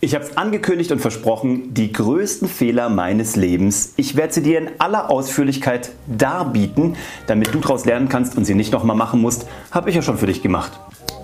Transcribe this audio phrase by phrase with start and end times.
[0.00, 3.94] Ich habe es angekündigt und versprochen, die größten Fehler meines Lebens.
[3.96, 8.54] Ich werde sie dir in aller Ausführlichkeit darbieten, damit du daraus lernen kannst und sie
[8.54, 9.46] nicht nochmal machen musst.
[9.70, 10.72] Habe ich ja schon für dich gemacht.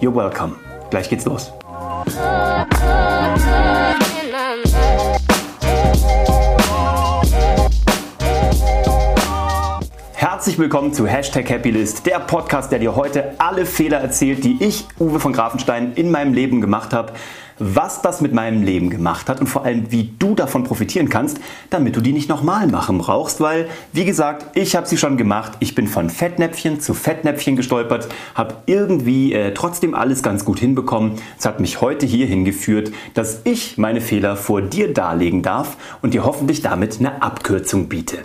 [0.00, 0.54] You're welcome.
[0.88, 1.53] Gleich geht's los.
[10.43, 14.86] Herzlich willkommen zu Hashtag Happylist, der Podcast, der dir heute alle Fehler erzählt, die ich,
[14.98, 17.12] Uwe von Grafenstein, in meinem Leben gemacht habe,
[17.61, 21.39] was das mit meinem Leben gemacht hat und vor allem, wie du davon profitieren kannst,
[21.70, 25.53] damit du die nicht nochmal machen brauchst, weil, wie gesagt, ich habe sie schon gemacht.
[25.61, 31.20] Ich bin von Fettnäpfchen zu Fettnäpfchen gestolpert, habe irgendwie äh, trotzdem alles ganz gut hinbekommen.
[31.39, 36.14] Es hat mich heute hierhin geführt, dass ich meine Fehler vor dir darlegen darf und
[36.14, 38.25] dir hoffentlich damit eine Abkürzung biete.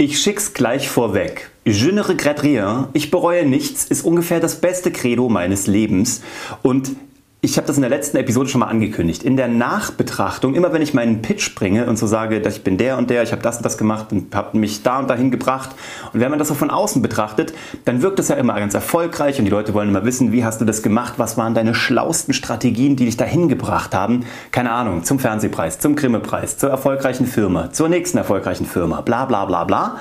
[0.00, 1.50] Ich schick's gleich vorweg.
[1.64, 6.22] Je ne regrette rien, ich bereue nichts, ist ungefähr das beste Credo meines Lebens.
[6.62, 6.92] Und
[7.40, 9.22] ich habe das in der letzten Episode schon mal angekündigt.
[9.22, 12.78] In der Nachbetrachtung, immer wenn ich meinen Pitch bringe und so sage, dass ich bin
[12.78, 15.30] der und der, ich habe das und das gemacht und habe mich da und dahin
[15.30, 15.70] gebracht.
[16.12, 17.54] Und wenn man das so von außen betrachtet,
[17.84, 20.60] dann wirkt das ja immer ganz erfolgreich und die Leute wollen immer wissen, wie hast
[20.60, 24.24] du das gemacht, was waren deine schlausten Strategien, die dich dahin gebracht haben.
[24.50, 29.44] Keine Ahnung, zum Fernsehpreis, zum Grimme-Preis, zur erfolgreichen Firma, zur nächsten erfolgreichen Firma, bla bla
[29.44, 29.98] bla bla.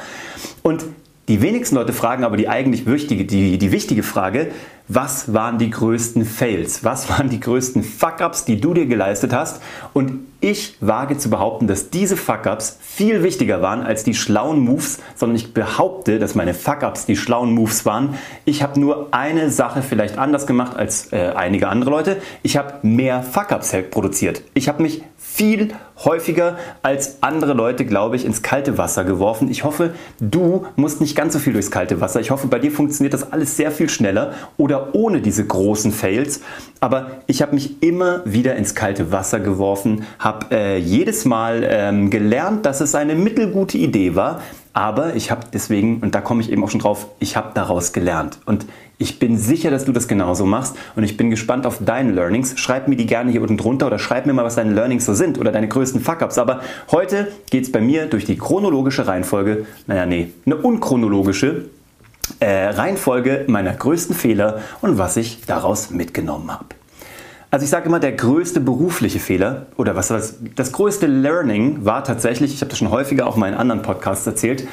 [0.63, 0.85] Und
[1.27, 4.51] die wenigsten Leute fragen aber die eigentlich wichtige, die, die wichtige Frage,
[4.87, 6.85] was waren die größten Fails?
[6.85, 9.61] Was waren die größten Fuck-ups, die du dir geleistet hast?
[9.91, 14.99] Und ich wage zu behaupten, dass diese Fuck-ups viel wichtiger waren als die schlauen Moves,
[15.15, 18.15] sondern ich behaupte, dass meine Fuck-ups die schlauen Moves waren.
[18.45, 22.21] Ich habe nur eine Sache vielleicht anders gemacht als äh, einige andere Leute.
[22.43, 24.41] Ich habe mehr Fuck-ups produziert.
[24.53, 25.03] Ich habe mich
[25.37, 25.69] viel
[26.03, 29.51] häufiger als andere Leute, glaube ich, ins kalte Wasser geworfen.
[29.51, 32.19] Ich hoffe, du musst nicht ganz so viel durchs kalte Wasser.
[32.19, 36.41] Ich hoffe, bei dir funktioniert das alles sehr viel schneller oder ohne diese großen Fails.
[36.79, 42.09] Aber ich habe mich immer wieder ins kalte Wasser geworfen, habe äh, jedes Mal ähm,
[42.09, 44.41] gelernt, dass es eine mittelgute Idee war.
[44.77, 47.93] Aber ich habe deswegen, und da komme ich eben auch schon drauf, ich habe daraus
[47.93, 48.37] gelernt.
[48.45, 48.67] Und
[48.99, 52.59] ich bin sicher, dass du das genauso machst und ich bin gespannt auf deine Learnings.
[52.59, 55.15] Schreib mir die gerne hier unten drunter oder schreib mir mal, was deine Learnings so
[55.15, 56.37] sind oder deine größten Fuck-Ups.
[56.37, 61.69] Aber heute geht es bei mir durch die chronologische Reihenfolge, naja, nee, eine unchronologische
[62.39, 66.76] äh, Reihenfolge meiner größten Fehler und was ich daraus mitgenommen habe.
[67.57, 72.03] Also ich sage immer, der größte berufliche Fehler oder was das, das größte Learning war
[72.03, 74.67] tatsächlich, ich habe das schon häufiger auch mal in anderen Podcasts erzählt,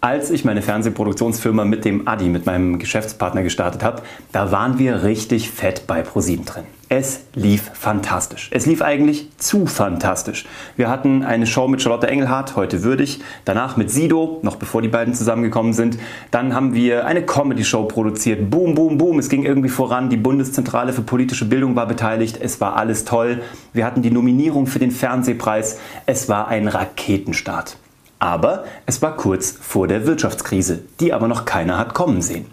[0.00, 4.00] als ich meine Fernsehproduktionsfirma mit dem Adi, mit meinem Geschäftspartner gestartet habe,
[4.32, 6.64] da waren wir richtig fett bei ProSieben drin.
[6.88, 8.48] Es lief fantastisch.
[8.52, 10.46] Es lief eigentlich zu fantastisch.
[10.76, 13.20] Wir hatten eine Show mit Charlotte Engelhardt, heute würdig.
[13.44, 15.98] Danach mit Sido, noch bevor die beiden zusammengekommen sind.
[16.30, 18.50] Dann haben wir eine Comedy-Show produziert.
[18.50, 19.18] Boom, boom, boom.
[19.18, 20.10] Es ging irgendwie voran.
[20.10, 22.38] Die Bundeszentrale für politische Bildung war beteiligt.
[22.40, 23.42] Es war alles toll.
[23.72, 25.80] Wir hatten die Nominierung für den Fernsehpreis.
[26.06, 27.78] Es war ein Raketenstart.
[28.20, 32.46] Aber es war kurz vor der Wirtschaftskrise, die aber noch keiner hat kommen sehen.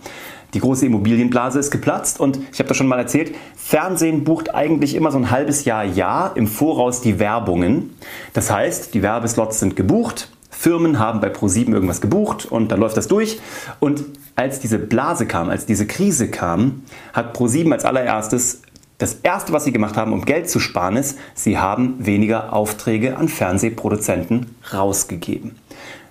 [0.53, 4.95] Die große Immobilienblase ist geplatzt und ich habe das schon mal erzählt, Fernsehen bucht eigentlich
[4.95, 7.95] immer so ein halbes Jahr, Jahr im Voraus die Werbungen.
[8.33, 12.95] Das heißt, die Werbeslots sind gebucht, Firmen haben bei ProSieben irgendwas gebucht und dann läuft
[12.95, 13.39] das durch.
[13.79, 14.05] Und
[14.35, 16.83] als diese Blase kam, als diese Krise kam,
[17.13, 18.61] hat ProSieben als allererstes
[18.99, 23.17] das erste, was sie gemacht haben, um Geld zu sparen, ist, sie haben weniger Aufträge
[23.17, 25.55] an Fernsehproduzenten rausgegeben.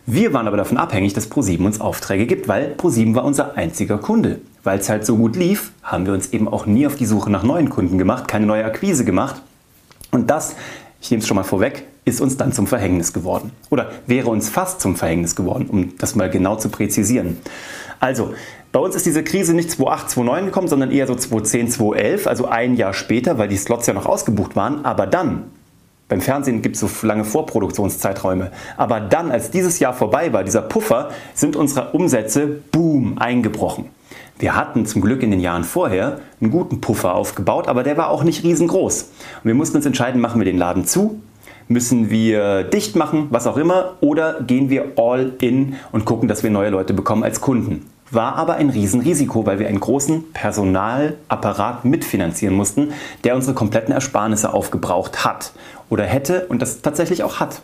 [0.07, 3.99] Wir waren aber davon abhängig, dass ProSieben uns Aufträge gibt, weil ProSieben war unser einziger
[3.99, 4.41] Kunde.
[4.65, 7.31] Weil es halt so gut lief, haben wir uns eben auch nie auf die Suche
[7.31, 9.41] nach neuen Kunden gemacht, keine neue Akquise gemacht.
[10.11, 10.57] Und das,
[11.01, 13.53] ich nehme es schon mal vorweg, ist uns dann zum Verhängnis geworden.
[13.71, 17.39] Oder wäre uns fast zum Verhängnis geworden, um das mal genau zu präzisieren.
[18.01, 18.35] Also,
[18.73, 22.47] bei uns ist diese Krise nicht 2008, 2009 gekommen, sondern eher so 2010, 2011, also
[22.47, 24.85] ein Jahr später, weil die Slots ja noch ausgebucht waren.
[24.85, 25.45] Aber dann,
[26.13, 28.51] beim Fernsehen gibt es so lange Vorproduktionszeiträume.
[28.77, 33.87] Aber dann, als dieses Jahr vorbei war, dieser Puffer, sind unsere Umsätze, boom, eingebrochen.
[34.39, 38.11] Wir hatten zum Glück in den Jahren vorher einen guten Puffer aufgebaut, aber der war
[38.11, 39.05] auch nicht riesengroß.
[39.05, 41.23] Und wir mussten uns entscheiden, machen wir den Laden zu,
[41.69, 46.43] müssen wir dicht machen, was auch immer, oder gehen wir all in und gucken, dass
[46.43, 51.85] wir neue Leute bekommen als Kunden war aber ein Riesenrisiko, weil wir einen großen Personalapparat
[51.85, 52.93] mitfinanzieren mussten,
[53.25, 55.53] der unsere kompletten Ersparnisse aufgebraucht hat
[55.89, 57.63] oder hätte und das tatsächlich auch hat.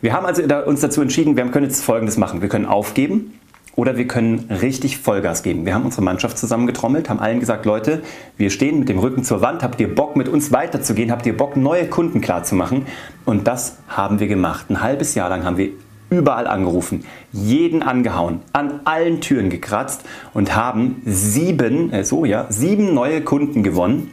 [0.00, 2.42] Wir haben also uns dazu entschieden, wir können jetzt Folgendes machen.
[2.42, 3.38] Wir können aufgeben
[3.76, 5.66] oder wir können richtig Vollgas geben.
[5.66, 8.02] Wir haben unsere Mannschaft zusammengetrommelt, haben allen gesagt, Leute,
[8.36, 11.36] wir stehen mit dem Rücken zur Wand, habt ihr Bock mit uns weiterzugehen, habt ihr
[11.36, 12.86] Bock neue Kunden klarzumachen?
[13.24, 14.66] Und das haben wir gemacht.
[14.68, 15.70] Ein halbes Jahr lang haben wir
[16.10, 22.94] überall angerufen, jeden angehauen, an allen Türen gekratzt und haben sieben, äh so ja, sieben
[22.94, 24.10] neue Kunden gewonnen.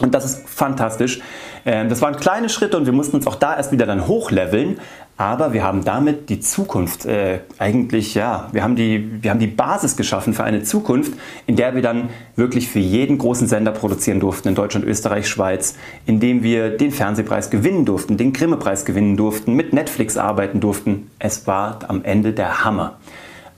[0.00, 1.20] Und das ist fantastisch.
[1.64, 4.80] Ähm, das waren kleine Schritte und wir mussten uns auch da erst wieder dann hochleveln.
[5.16, 9.46] Aber wir haben damit die Zukunft äh, eigentlich, ja, wir haben, die, wir haben die
[9.46, 11.12] Basis geschaffen für eine Zukunft,
[11.46, 15.76] in der wir dann wirklich für jeden großen Sender produzieren durften, in Deutschland, Österreich, Schweiz,
[16.04, 21.12] in dem wir den Fernsehpreis gewinnen durften, den Grimme-Preis gewinnen durften, mit Netflix arbeiten durften.
[21.20, 22.98] Es war am Ende der Hammer.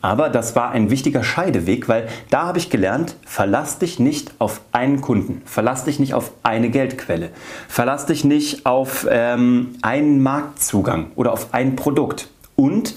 [0.00, 4.60] Aber das war ein wichtiger Scheideweg, weil da habe ich gelernt, verlass dich nicht auf
[4.72, 7.30] einen Kunden, verlass dich nicht auf eine Geldquelle,
[7.68, 12.96] verlass dich nicht auf ähm, einen Marktzugang oder auf ein Produkt und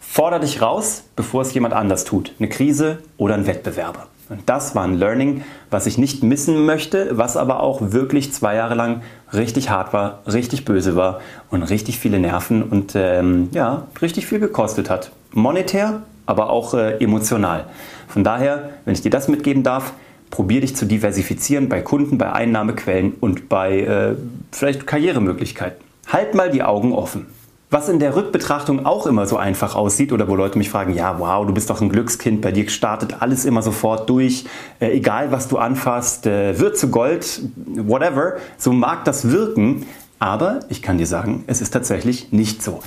[0.00, 4.06] fordere dich raus, bevor es jemand anders tut, eine Krise oder ein Wettbewerber.
[4.28, 8.56] Und das war ein Learning, was ich nicht missen möchte, was aber auch wirklich zwei
[8.56, 9.02] Jahre lang
[9.32, 11.20] richtig hart war, richtig böse war
[11.50, 15.12] und richtig viele Nerven und ähm, ja, richtig viel gekostet hat.
[15.32, 17.64] Monetär, aber auch äh, emotional.
[18.08, 19.92] Von daher, wenn ich dir das mitgeben darf,
[20.30, 24.14] probier dich zu diversifizieren bei Kunden, bei Einnahmequellen und bei äh,
[24.52, 25.84] vielleicht Karrieremöglichkeiten.
[26.08, 27.26] Halt mal die Augen offen.
[27.68, 31.18] Was in der Rückbetrachtung auch immer so einfach aussieht oder wo Leute mich fragen, ja,
[31.18, 34.44] wow, du bist doch ein Glückskind, bei dir startet alles immer sofort durch,
[34.78, 37.42] äh, egal was du anfasst, äh, wird zu Gold,
[37.74, 39.84] whatever, so mag das wirken,
[40.20, 42.80] aber ich kann dir sagen, es ist tatsächlich nicht so.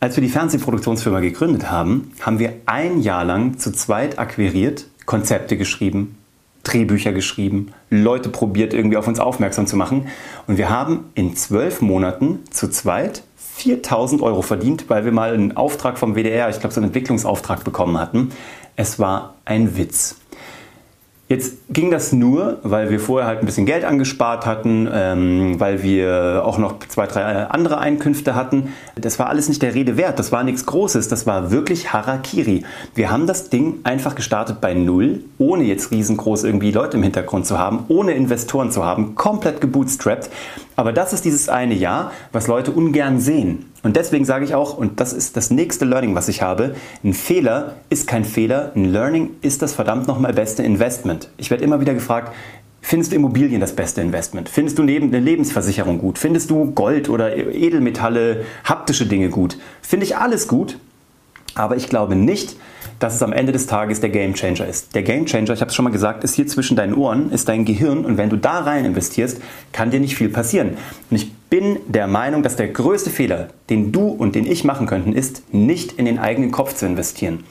[0.00, 5.56] Als wir die Fernsehproduktionsfirma gegründet haben, haben wir ein Jahr lang zu zweit akquiriert, Konzepte
[5.56, 6.16] geschrieben,
[6.62, 10.06] Drehbücher geschrieben, Leute probiert irgendwie auf uns aufmerksam zu machen.
[10.46, 13.24] Und wir haben in zwölf Monaten zu zweit
[13.56, 17.64] 4000 Euro verdient, weil wir mal einen Auftrag vom WDR, ich glaube so einen Entwicklungsauftrag
[17.64, 18.30] bekommen hatten.
[18.76, 20.14] Es war ein Witz.
[21.28, 25.82] Jetzt ging das nur, weil wir vorher halt ein bisschen Geld angespart hatten, ähm, weil
[25.82, 28.72] wir auch noch zwei, drei andere Einkünfte hatten.
[28.94, 30.18] Das war alles nicht der Rede wert.
[30.18, 31.08] Das war nichts Großes.
[31.08, 32.64] Das war wirklich Harakiri.
[32.94, 37.44] Wir haben das Ding einfach gestartet bei Null, ohne jetzt riesengroß irgendwie Leute im Hintergrund
[37.44, 40.30] zu haben, ohne Investoren zu haben, komplett gebootstrapped.
[40.78, 43.64] Aber das ist dieses eine Jahr, was Leute ungern sehen.
[43.82, 47.14] Und deswegen sage ich auch, und das ist das nächste Learning, was ich habe, ein
[47.14, 51.30] Fehler ist kein Fehler, ein Learning ist das verdammt nochmal beste Investment.
[51.36, 52.32] Ich werde immer wieder gefragt,
[52.80, 54.48] Findest du Immobilien das beste Investment?
[54.48, 56.16] Findest du eine Lebensversicherung gut?
[56.16, 59.58] Findest du Gold oder Edelmetalle, haptische Dinge gut?
[59.82, 60.78] Finde ich alles gut,
[61.56, 62.56] aber ich glaube nicht,
[62.98, 64.94] dass es am Ende des Tages der Game Changer ist.
[64.94, 67.48] Der Game Changer, ich habe es schon mal gesagt, ist hier zwischen deinen Ohren, ist
[67.48, 69.40] dein Gehirn und wenn du da rein investierst,
[69.72, 70.76] kann dir nicht viel passieren.
[71.10, 74.86] Und ich bin der Meinung, dass der größte Fehler, den du und den ich machen
[74.86, 77.44] könnten, ist, nicht in den eigenen Kopf zu investieren.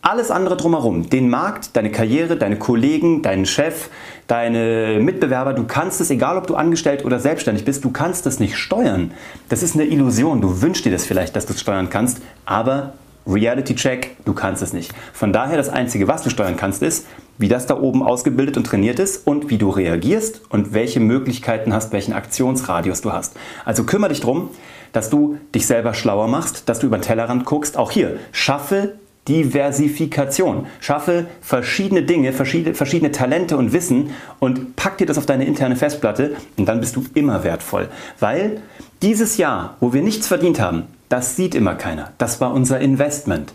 [0.00, 3.90] Alles andere drumherum, den Markt, deine Karriere, deine Kollegen, deinen Chef,
[4.28, 8.38] deine Mitbewerber, du kannst es, egal ob du angestellt oder selbstständig bist, du kannst es
[8.38, 9.10] nicht steuern.
[9.48, 10.40] Das ist eine Illusion.
[10.40, 12.92] Du wünschst dir das vielleicht, dass du es steuern kannst, aber
[13.28, 14.92] Reality Check, du kannst es nicht.
[15.12, 18.64] Von daher das Einzige, was du steuern kannst, ist, wie das da oben ausgebildet und
[18.64, 23.36] trainiert ist und wie du reagierst und welche Möglichkeiten hast, welchen Aktionsradius du hast.
[23.64, 24.50] Also kümmere dich darum,
[24.92, 27.76] dass du dich selber schlauer machst, dass du über den Tellerrand guckst.
[27.76, 28.94] Auch hier, schaffe
[29.28, 30.66] Diversifikation.
[30.80, 35.76] Schaffe verschiedene Dinge, verschiedene, verschiedene Talente und Wissen und pack dir das auf deine interne
[35.76, 37.88] Festplatte und dann bist du immer wertvoll.
[38.18, 38.62] Weil
[39.02, 42.12] dieses Jahr, wo wir nichts verdient haben, das sieht immer keiner.
[42.18, 43.52] Das war unser Investment.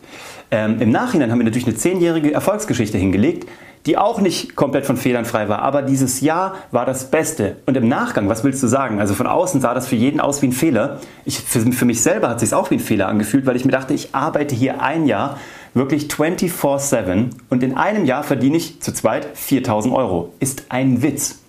[0.52, 3.48] Ähm, Im Nachhinein haben wir natürlich eine zehnjährige Erfolgsgeschichte hingelegt,
[3.86, 5.60] die auch nicht komplett von Fehlern frei war.
[5.60, 7.58] Aber dieses Jahr war das Beste.
[7.66, 9.00] Und im Nachgang, was willst du sagen?
[9.00, 11.00] Also von außen sah das für jeden aus wie ein Fehler.
[11.26, 13.66] Ich, für, für mich selber hat es sich auch wie ein Fehler angefühlt, weil ich
[13.66, 15.38] mir dachte, ich arbeite hier ein Jahr
[15.74, 20.34] wirklich 24-7 und in einem Jahr verdiene ich zu zweit 4000 Euro.
[20.40, 21.43] Ist ein Witz.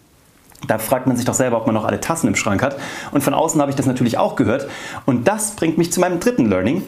[0.67, 2.77] Da fragt man sich doch selber, ob man noch alle Tassen im Schrank hat.
[3.13, 4.69] Und von außen habe ich das natürlich auch gehört.
[5.05, 6.83] Und das bringt mich zu meinem dritten Learning.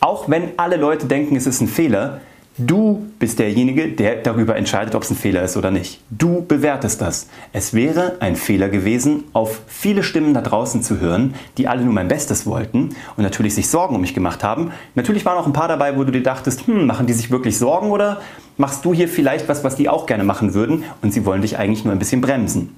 [0.00, 2.20] Auch wenn alle Leute denken, es ist ein Fehler,
[2.58, 6.00] du bist derjenige, der darüber entscheidet, ob es ein Fehler ist oder nicht.
[6.10, 7.28] Du bewertest das.
[7.52, 11.92] Es wäre ein Fehler gewesen, auf viele Stimmen da draußen zu hören, die alle nur
[11.92, 14.72] mein Bestes wollten und natürlich sich Sorgen um mich gemacht haben.
[14.94, 17.58] Natürlich waren auch ein paar dabei, wo du dir dachtest, hm, machen die sich wirklich
[17.58, 18.20] Sorgen oder
[18.56, 21.58] machst du hier vielleicht was, was die auch gerne machen würden und sie wollen dich
[21.58, 22.74] eigentlich nur ein bisschen bremsen.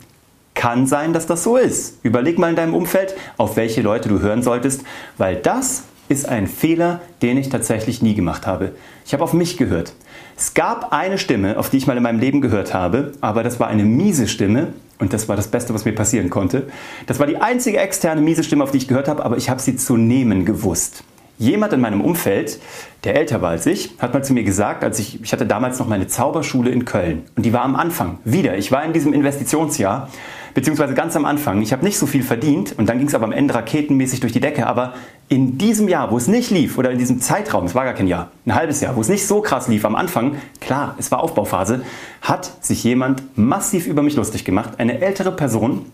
[0.60, 2.00] Kann sein, dass das so ist.
[2.02, 4.82] Überleg mal in deinem Umfeld, auf welche Leute du hören solltest,
[5.16, 8.72] weil das ist ein Fehler, den ich tatsächlich nie gemacht habe.
[9.06, 9.94] Ich habe auf mich gehört.
[10.36, 13.58] Es gab eine Stimme, auf die ich mal in meinem Leben gehört habe, aber das
[13.58, 16.64] war eine miese Stimme und das war das Beste, was mir passieren konnte.
[17.06, 19.62] Das war die einzige externe miese Stimme, auf die ich gehört habe, aber ich habe
[19.62, 21.04] sie zu nehmen gewusst.
[21.38, 22.60] Jemand in meinem Umfeld,
[23.04, 25.78] der älter war als ich, hat mal zu mir gesagt, als ich, ich hatte damals
[25.78, 28.58] noch meine Zauberschule in Köln und die war am Anfang wieder.
[28.58, 30.10] Ich war in diesem Investitionsjahr
[30.54, 31.62] beziehungsweise ganz am Anfang.
[31.62, 34.32] Ich habe nicht so viel verdient und dann ging es aber am Ende raketenmäßig durch
[34.32, 34.66] die Decke.
[34.66, 34.94] Aber
[35.28, 38.08] in diesem Jahr, wo es nicht lief, oder in diesem Zeitraum, es war gar kein
[38.08, 41.22] Jahr, ein halbes Jahr, wo es nicht so krass lief am Anfang, klar, es war
[41.22, 41.82] Aufbauphase,
[42.22, 44.74] hat sich jemand massiv über mich lustig gemacht.
[44.78, 45.86] Eine ältere Person,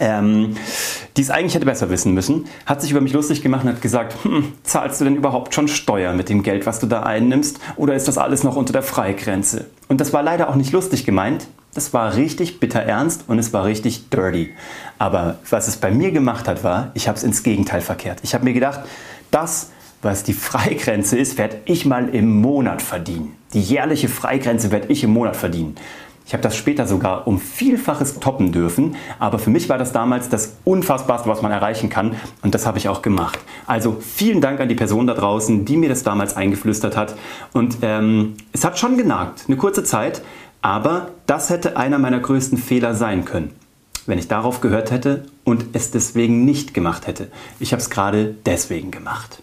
[0.00, 0.56] ähm,
[1.16, 3.82] die es eigentlich hätte besser wissen müssen, hat sich über mich lustig gemacht und hat
[3.82, 7.60] gesagt, hm, zahlst du denn überhaupt schon Steuern mit dem Geld, was du da einnimmst,
[7.76, 9.66] oder ist das alles noch unter der Freigrenze?
[9.88, 13.52] Und das war leider auch nicht lustig gemeint, das war richtig bitter ernst und es
[13.52, 14.50] war richtig dirty.
[14.98, 18.20] Aber was es bei mir gemacht hat, war, ich habe es ins Gegenteil verkehrt.
[18.22, 18.80] Ich habe mir gedacht,
[19.30, 23.36] das, was die Freigrenze ist, werde ich mal im Monat verdienen.
[23.52, 25.76] Die jährliche Freigrenze werde ich im Monat verdienen.
[26.26, 30.30] Ich habe das später sogar um Vielfaches toppen dürfen, aber für mich war das damals
[30.30, 33.38] das Unfassbarste, was man erreichen kann und das habe ich auch gemacht.
[33.66, 37.14] Also vielen Dank an die Person da draußen, die mir das damals eingeflüstert hat
[37.52, 40.22] und ähm, es hat schon genagt, eine kurze Zeit,
[40.64, 43.50] aber das hätte einer meiner größten Fehler sein können,
[44.06, 47.28] wenn ich darauf gehört hätte und es deswegen nicht gemacht hätte.
[47.60, 49.42] Ich habe es gerade deswegen gemacht.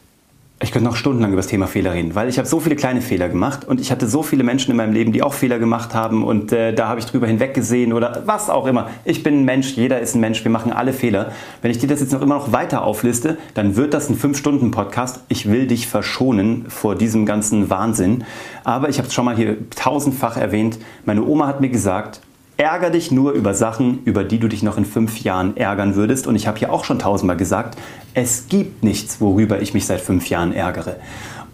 [0.64, 3.02] Ich könnte noch stundenlang über das Thema Fehler reden, weil ich habe so viele kleine
[3.02, 5.96] Fehler gemacht und ich hatte so viele Menschen in meinem Leben, die auch Fehler gemacht
[5.96, 8.92] haben und äh, da habe ich drüber hinweggesehen oder was auch immer.
[9.04, 11.32] Ich bin ein Mensch, jeder ist ein Mensch, wir machen alle Fehler.
[11.64, 15.22] Wenn ich dir das jetzt noch immer noch weiter aufliste, dann wird das ein 5-Stunden-Podcast.
[15.30, 18.24] Ich will dich verschonen vor diesem ganzen Wahnsinn.
[18.64, 20.78] Aber ich habe es schon mal hier tausendfach erwähnt.
[21.06, 22.22] Meine Oma hat mir gesagt,
[22.62, 26.28] Ärger dich nur über Sachen, über die du dich noch in fünf Jahren ärgern würdest.
[26.28, 27.76] Und ich habe ja auch schon tausendmal gesagt,
[28.14, 30.98] es gibt nichts, worüber ich mich seit fünf Jahren ärgere.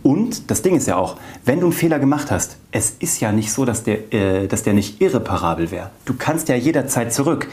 [0.03, 3.31] Und das Ding ist ja auch, wenn du einen Fehler gemacht hast, es ist ja
[3.31, 5.91] nicht so, dass der, äh, dass der nicht irreparabel wäre.
[6.03, 7.47] Du kannst ja jederzeit zurück.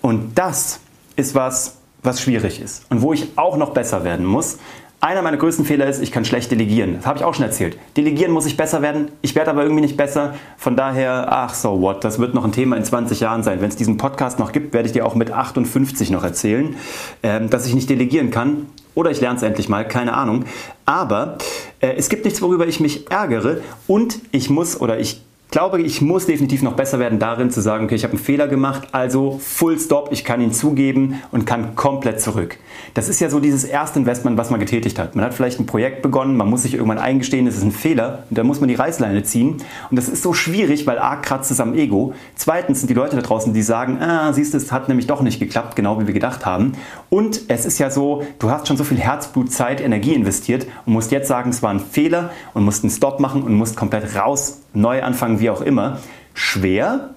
[0.00, 0.78] Und das
[1.16, 4.58] ist was, was schwierig ist und wo ich auch noch besser werden muss.
[5.02, 6.96] Einer meiner größten Fehler ist, ich kann schlecht delegieren.
[6.96, 7.78] Das habe ich auch schon erzählt.
[7.96, 9.08] Delegieren muss ich besser werden.
[9.22, 10.34] Ich werde aber irgendwie nicht besser.
[10.58, 13.62] Von daher, ach so what, das wird noch ein Thema in 20 Jahren sein.
[13.62, 16.76] Wenn es diesen Podcast noch gibt, werde ich dir auch mit 58 noch erzählen,
[17.22, 18.66] ähm, dass ich nicht delegieren kann.
[18.94, 20.44] Oder ich lerne es endlich mal, keine Ahnung.
[20.84, 21.38] Aber
[21.80, 23.62] äh, es gibt nichts, worüber ich mich ärgere.
[23.86, 27.84] Und ich muss oder ich glaube, ich muss definitiv noch besser werden darin zu sagen,
[27.84, 31.74] okay, ich habe einen Fehler gemacht, also full stop, ich kann ihn zugeben und kann
[31.74, 32.58] komplett zurück.
[32.94, 35.16] Das ist ja so dieses erste Investment, was man getätigt hat.
[35.16, 38.24] Man hat vielleicht ein Projekt begonnen, man muss sich irgendwann eingestehen, es ist ein Fehler
[38.30, 39.56] und dann muss man die Reißleine ziehen
[39.90, 42.14] und das ist so schwierig, weil A kratzt es am Ego.
[42.36, 45.22] Zweitens sind die Leute da draußen, die sagen, ah, siehst du, es hat nämlich doch
[45.22, 46.72] nicht geklappt, genau wie wir gedacht haben.
[47.08, 50.92] Und es ist ja so, du hast schon so viel Herzblut, Zeit, Energie investiert und
[50.92, 54.14] musst jetzt sagen, es war ein Fehler und musst einen Stop machen und musst komplett
[54.14, 55.98] raus, neu anfangen, wie auch immer.
[56.34, 57.10] Schwer,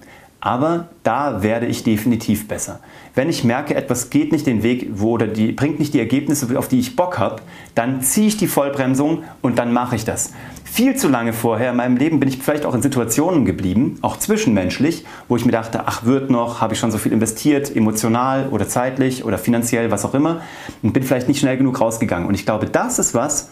[0.44, 2.80] aber da werde ich definitiv besser.
[3.14, 6.58] Wenn ich merke, etwas geht nicht den Weg, wo oder die bringt nicht die Ergebnisse,
[6.58, 7.40] auf die ich Bock habe,
[7.74, 10.32] dann ziehe ich die Vollbremsung und dann mache ich das.
[10.64, 14.18] Viel zu lange vorher in meinem Leben bin ich vielleicht auch in Situationen geblieben, auch
[14.18, 18.48] zwischenmenschlich, wo ich mir dachte, ach wird noch, habe ich schon so viel investiert, emotional
[18.50, 20.42] oder zeitlich oder finanziell, was auch immer,
[20.82, 22.28] und bin vielleicht nicht schnell genug rausgegangen.
[22.28, 23.50] Und ich glaube, das ist was,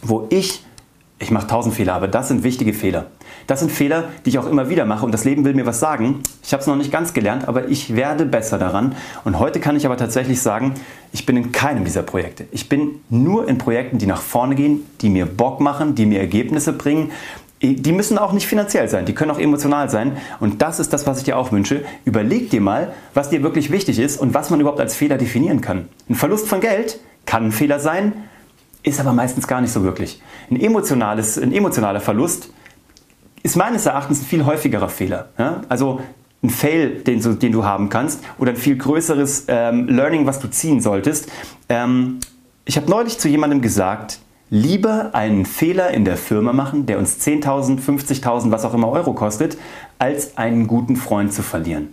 [0.00, 0.64] wo ich
[1.20, 3.06] ich mache tausend Fehler, aber das sind wichtige Fehler.
[3.46, 5.78] Das sind Fehler, die ich auch immer wieder mache und das Leben will mir was
[5.78, 6.20] sagen.
[6.42, 8.94] Ich habe es noch nicht ganz gelernt, aber ich werde besser daran.
[9.24, 10.74] Und heute kann ich aber tatsächlich sagen,
[11.12, 12.46] ich bin in keinem dieser Projekte.
[12.50, 16.20] Ich bin nur in Projekten, die nach vorne gehen, die mir Bock machen, die mir
[16.20, 17.12] Ergebnisse bringen.
[17.62, 20.18] Die müssen auch nicht finanziell sein, die können auch emotional sein.
[20.40, 21.84] Und das ist das, was ich dir auch wünsche.
[22.04, 25.60] Überleg dir mal, was dir wirklich wichtig ist und was man überhaupt als Fehler definieren
[25.60, 25.88] kann.
[26.10, 28.12] Ein Verlust von Geld kann ein Fehler sein,
[28.84, 30.22] ist aber meistens gar nicht so wirklich.
[30.50, 32.50] Ein, emotionales, ein emotionaler Verlust
[33.42, 35.30] ist meines Erachtens ein viel häufigerer Fehler.
[35.38, 35.62] Ja?
[35.68, 36.00] Also
[36.42, 40.38] ein Fail, den du, den du haben kannst oder ein viel größeres ähm, Learning, was
[40.38, 41.30] du ziehen solltest.
[41.68, 42.20] Ähm,
[42.66, 44.18] ich habe neulich zu jemandem gesagt,
[44.50, 49.14] lieber einen Fehler in der Firma machen, der uns 10.000, 50.000, was auch immer Euro
[49.14, 49.56] kostet,
[49.98, 51.88] als einen guten Freund zu verlieren.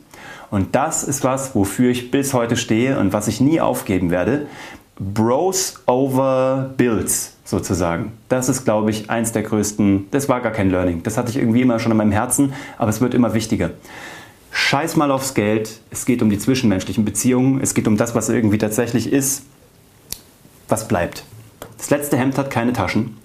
[0.50, 4.48] Und das ist was, wofür ich bis heute stehe und was ich nie aufgeben werde.
[5.00, 8.14] Bros over Bills sozusagen.
[8.30, 10.08] Das ist, glaube ich, eins der größten.
[10.12, 11.04] Das war gar kein Learning.
[11.04, 13.72] Das hatte ich irgendwie immer schon in meinem Herzen, aber es wird immer wichtiger.
[14.52, 15.80] Scheiß mal aufs Geld.
[15.90, 17.62] Es geht um die zwischenmenschlichen Beziehungen.
[17.62, 19.44] Es geht um das, was irgendwie tatsächlich ist.
[20.68, 21.24] Was bleibt?
[21.78, 23.18] Das letzte Hemd hat keine Taschen.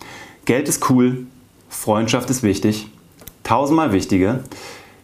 [0.45, 1.27] Geld ist cool.
[1.69, 2.89] Freundschaft ist wichtig.
[3.43, 4.41] Tausendmal wichtiger.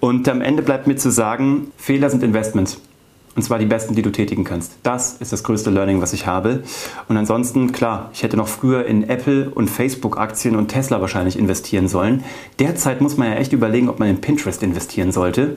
[0.00, 2.80] Und am Ende bleibt mir zu sagen, Fehler sind Investments.
[3.34, 4.72] Und zwar die besten, die du tätigen kannst.
[4.82, 6.62] Das ist das größte Learning, was ich habe.
[7.08, 11.88] Und ansonsten, klar, ich hätte noch früher in Apple und Facebook-Aktien und Tesla wahrscheinlich investieren
[11.88, 12.24] sollen.
[12.58, 15.56] Derzeit muss man ja echt überlegen, ob man in Pinterest investieren sollte.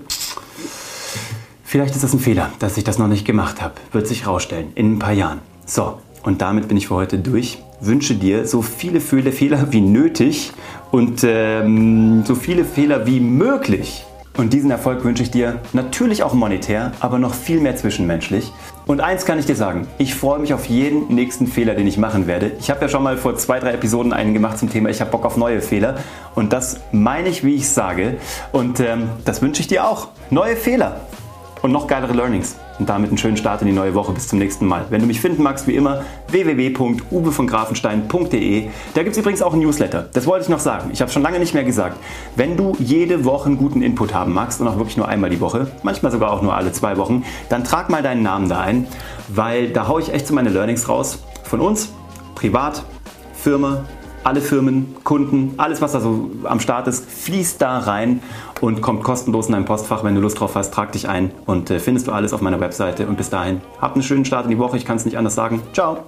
[1.66, 3.74] Vielleicht ist das ein Fehler, dass ich das noch nicht gemacht habe.
[3.92, 5.42] Wird sich rausstellen in ein paar Jahren.
[5.66, 7.62] So, und damit bin ich für heute durch.
[7.82, 10.54] Wünsche dir so viele Fehler wie nötig
[10.92, 14.06] und ähm, so viele Fehler wie möglich
[14.38, 18.52] und diesen Erfolg wünsche ich dir natürlich auch monetär, aber noch viel mehr zwischenmenschlich.
[18.86, 21.98] Und eins kann ich dir sagen, ich freue mich auf jeden nächsten Fehler, den ich
[21.98, 22.52] machen werde.
[22.60, 25.12] Ich habe ja schon mal vor zwei, drei Episoden einen gemacht zum Thema, ich habe
[25.12, 25.96] Bock auf neue Fehler.
[26.36, 28.18] Und das meine ich, wie ich sage.
[28.52, 30.10] Und ähm, das wünsche ich dir auch.
[30.30, 31.02] Neue Fehler
[31.62, 32.56] und noch geilere Learnings.
[32.80, 34.12] Und damit einen schönen Start in die neue Woche.
[34.14, 34.86] Bis zum nächsten Mal.
[34.90, 38.70] Wenn du mich finden magst, wie immer, www.uwevongrafenstein.de.
[38.94, 40.10] Da gibt es übrigens auch ein Newsletter.
[40.14, 40.90] Das wollte ich noch sagen.
[40.92, 41.98] Ich habe schon lange nicht mehr gesagt.
[42.36, 45.42] Wenn du jede Woche einen guten Input haben magst und auch wirklich nur einmal die
[45.42, 48.88] Woche, manchmal sogar auch nur alle zwei Wochen, dann trag mal deinen Namen da ein,
[49.28, 51.20] weil da haue ich echt so meine Learnings raus.
[51.44, 51.94] Von uns,
[52.36, 52.84] privat,
[53.34, 53.86] Firma,
[54.26, 58.22] alle Firmen, Kunden, alles, was da so am Start ist, fließt da rein
[58.60, 60.04] und kommt kostenlos in dein Postfach.
[60.04, 62.60] Wenn du Lust drauf hast, trag dich ein und äh, findest du alles auf meiner
[62.60, 63.08] Webseite.
[63.08, 64.78] Und bis dahin, habt einen schönen Start in die Woche.
[64.78, 65.62] Ich kann es nicht anders sagen.
[65.74, 66.06] Ciao.